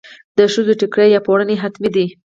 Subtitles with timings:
[0.37, 2.07] د ښځو ټیکری یا پړونی حتمي وي.